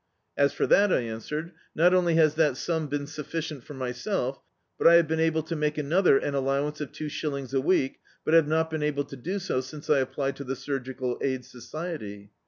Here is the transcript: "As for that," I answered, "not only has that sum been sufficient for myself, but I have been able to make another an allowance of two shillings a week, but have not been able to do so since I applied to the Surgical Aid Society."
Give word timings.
"As 0.35 0.51
for 0.51 0.65
that," 0.65 0.91
I 0.91 1.01
answered, 1.01 1.51
"not 1.75 1.93
only 1.93 2.15
has 2.15 2.33
that 2.33 2.57
sum 2.57 2.87
been 2.87 3.05
sufficient 3.05 3.63
for 3.63 3.75
myself, 3.75 4.41
but 4.79 4.87
I 4.87 4.95
have 4.95 5.07
been 5.07 5.19
able 5.19 5.43
to 5.43 5.55
make 5.55 5.77
another 5.77 6.17
an 6.17 6.33
allowance 6.33 6.81
of 6.81 6.91
two 6.91 7.07
shillings 7.07 7.53
a 7.53 7.61
week, 7.61 7.99
but 8.25 8.33
have 8.33 8.47
not 8.47 8.71
been 8.71 8.81
able 8.81 9.03
to 9.03 9.15
do 9.15 9.37
so 9.37 9.61
since 9.61 9.91
I 9.91 9.99
applied 9.99 10.37
to 10.37 10.43
the 10.43 10.55
Surgical 10.55 11.19
Aid 11.21 11.45
Society." 11.45 12.31